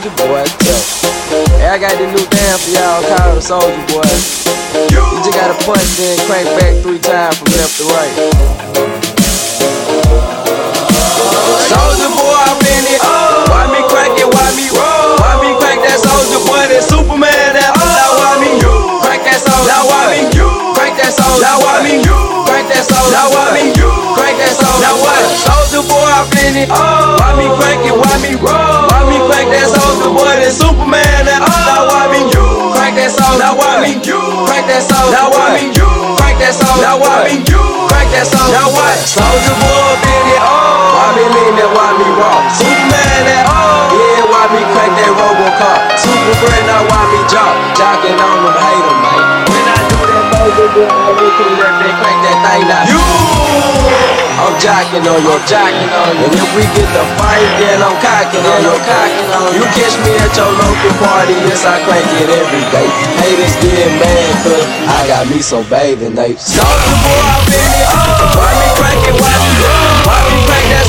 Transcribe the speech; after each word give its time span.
Soulja 0.00 0.16
Boy, 0.16 0.44
tough. 0.64 1.60
Hey, 1.60 1.68
I 1.68 1.76
got 1.76 1.92
this 2.00 2.08
new 2.08 2.24
dance 2.32 2.64
for 2.64 2.72
y'all 2.72 3.04
called 3.04 3.36
the 3.36 3.44
Soulja 3.44 3.84
Boy. 3.92 4.08
You 4.88 5.04
just 5.20 5.36
gotta 5.36 5.52
punch, 5.68 5.84
then 6.00 6.16
crank 6.24 6.48
back 6.56 6.72
three 6.80 6.96
times 6.96 7.36
from 7.36 7.52
left 7.52 7.76
to 7.76 7.84
right. 7.84 8.14
Soulja 11.68 12.08
Boy, 12.16 12.32
I'm 12.32 12.64
in 12.64 12.96
it. 12.96 13.00
Why 13.52 13.68
me 13.68 13.84
crank 13.92 14.16
it? 14.16 14.24
Why 14.24 14.48
me 14.56 14.72
roll? 14.72 15.20
Why 15.20 15.36
me 15.44 15.52
crank 15.60 15.84
that 15.84 16.00
Soulja 16.00 16.40
Boy? 16.48 16.64
That 16.72 16.80
Superman, 16.80 17.60
that 17.60 17.76
now 17.76 18.16
why 18.16 18.40
me 18.40 18.56
crank 19.04 19.20
that 19.28 19.36
Soldier 19.44 19.68
Now 19.68 19.84
why 19.84 20.16
me 20.16 20.32
crank 20.80 20.96
that 20.96 21.12
Soldier 21.12 21.44
Now 21.44 21.60
why 21.60 21.84
me 21.84 22.00
crank 22.48 22.72
that 22.72 22.88
Soldier 22.88 23.12
Now 23.12 23.28
why 23.28 23.52
me 23.52 23.68
crank 24.16 24.36
that 24.40 24.56
Soldier 24.56 24.80
Now 24.80 24.96
what? 24.96 25.20
Soulja 25.44 25.84
Boy, 25.84 26.08
I'm 26.08 26.24
in 26.40 26.56
it. 26.64 26.68
Oh. 26.72 27.20
Why 27.20 27.36
me 27.36 27.46
crank 27.60 27.84
it? 27.84 27.92
Why 27.92 28.14
me 28.24 28.32
roll? 28.40 28.88
Why 28.88 29.04
me 29.06 29.19
crank 30.20 30.40
that 30.40 30.52
Soulja 30.52 30.76
Boy? 30.76 31.00
Oh. 31.00 31.00
Eh, 31.00 31.08
oh. 31.10 31.10
That 31.10 31.16
Superman, 31.16 31.24
that 31.26 31.40
now 31.40 31.88
why 31.88 32.04
me 32.12 32.20
crank 32.76 32.94
that 32.96 33.10
Soldier 33.10 33.40
Now 33.40 33.56
why 33.56 33.80
me 33.80 33.92
crank 34.00 34.66
that 34.68 34.82
Soldier 34.84 35.12
Now 35.12 35.32
why 35.32 35.56
me 35.56 35.72
crank 36.20 36.36
that 36.40 36.54
Soldier 36.54 36.82
Now 36.84 36.96
why 37.00 37.24
me 37.24 37.36
crank 37.44 38.08
that 38.12 38.26
Soldier 38.28 38.52
Now 38.52 38.68
what? 38.70 38.96
Soulja 39.00 39.54
Boy, 39.56 39.94
in 40.04 40.24
it. 40.36 40.40
Why 40.40 41.06
me 41.16 41.24
lean 41.32 41.54
that? 41.56 41.70
Why 41.72 41.88
me 41.96 42.08
roll? 42.12 42.40
Superman, 42.52 43.24
that 43.24 43.44
yeah. 43.90 44.30
Why 44.30 44.42
me 44.52 44.60
crank 44.74 44.92
that 45.00 45.10
Robocop? 45.16 45.80
Super 45.98 46.34
friend, 46.44 46.64
now 46.68 46.82
why 46.88 47.00
me 47.10 47.20
jock? 47.30 47.54
Jocking 47.78 48.18
on 48.20 48.36
them, 48.44 48.56
hate 48.60 48.86
'em, 48.86 48.98
man. 49.00 49.22
When 49.50 49.66
I 49.66 49.78
do 49.88 49.98
that, 50.04 50.24
Soulja 50.34 50.66
Boy, 50.74 50.88
I 50.88 51.10
make 51.16 51.38
it 51.40 51.52
that 51.58 51.74
they 51.80 51.92
crank 51.98 52.18
that 52.26 52.36
thing 52.44 52.64
now. 52.68 52.99
Jocking 54.60 55.00
on 55.08 55.16
you, 55.24 55.36
jocking 55.48 55.88
on 55.88 56.12
you. 56.20 56.28
And 56.28 56.36
if 56.36 56.48
we 56.52 56.60
get 56.76 56.84
the 56.92 57.00
fight, 57.16 57.48
then 57.56 57.80
I'm 57.80 57.96
cocking 58.04 58.44
on 58.44 58.60
you, 58.60 58.76
cocking 58.84 59.30
on 59.32 59.48
you. 59.56 59.64
Catch 59.72 59.96
me 60.04 60.12
at 60.20 60.36
your 60.36 60.52
local 60.52 60.92
party, 61.00 61.32
yes, 61.48 61.64
I 61.64 61.80
crank 61.88 62.04
it 62.20 62.28
every 62.28 62.64
day. 62.68 62.84
Haters 63.24 63.56
get 63.64 63.88
mad, 63.96 64.32
cause 64.44 64.66
I 64.84 65.00
got 65.08 65.24
me 65.32 65.40
some 65.40 65.64
bathing 65.72 66.12
apes. 66.20 66.44
Soulja 66.52 66.92
Boy, 67.00 67.20
I'm 67.24 67.40
in 67.48 67.72
it. 67.72 67.88
Why 68.36 68.52
me 68.52 68.68
crank 68.76 69.00
it? 69.08 69.16
Why 69.16 69.32
me 69.40 69.48
uh, 69.64 70.04
Why 70.04 70.18
me 70.28 70.36
crank 70.44 70.66
that 70.76 70.79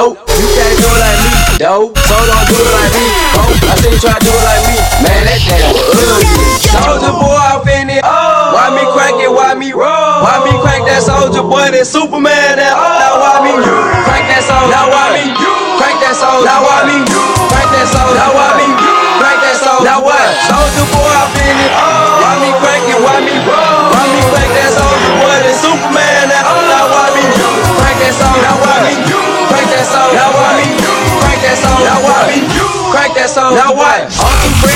Nope, 0.00 0.16
you 0.32 0.48
can't 0.56 0.80
do 0.80 0.88
it 0.88 0.96
like 0.96 1.20
me, 1.20 1.32
dope. 1.60 1.92
So 2.08 2.16
don't 2.24 2.46
do 2.48 2.56
it 2.56 2.72
like 2.72 2.88
me, 2.96 3.04
oh. 3.36 3.68
I 3.68 3.76
see 3.84 3.92
you 3.92 4.00
try 4.00 4.16
to 4.16 4.24
do 4.24 4.32
it 4.32 4.44
like 4.48 4.64
me, 4.64 4.76
man. 5.04 5.28
That 5.28 5.36
damn 5.44 5.76
ugly. 5.76 6.24
Soulja 6.72 7.12
Boy, 7.20 7.36
I'm 7.36 7.68
in 7.68 7.92
it. 7.92 8.00
Why 8.00 8.72
me 8.72 8.80
crank 8.96 9.20
it? 9.20 9.28
Why 9.28 9.52
me 9.52 9.76
roll? 9.76 10.24
Why 10.24 10.40
me 10.40 10.56
crank 10.64 10.88
that 10.88 11.04
Soulja 11.04 11.44
Boy? 11.44 11.68
That 11.76 11.84
Superman, 11.84 12.56
that 12.56 12.72
oh. 12.72 12.80
now 12.80 13.20
why 13.20 13.44
me 13.44 13.52
You. 13.60 13.76
crank 14.08 14.24
that 14.32 14.40
soldier? 14.48 14.72
Now 14.72 14.88
why 14.88 15.12
me 15.20 15.36
You. 15.36 15.52
crank 15.76 16.00
that 16.00 16.16
soldier? 16.16 16.48
Now 16.48 16.64
why 16.64 16.80
me 16.88 16.96
You. 17.04 17.20
crank 17.52 17.68
that 17.68 17.86
soldier? 17.92 18.16
Now 18.16 18.32
why 18.32 18.48
me 18.56 18.66
You. 18.72 18.92
crank 19.20 19.38
that 19.44 19.56
soldier? 19.60 19.84
Now 19.84 20.00
what? 20.00 20.24
Soulja 20.48 20.84
Boy, 20.96 21.12
I'm 21.12 21.28
in 21.44 21.58
it. 21.60 21.89
That 33.34 33.40
soldier? 33.40 33.56
Now 33.56 33.74
what? 33.74 34.69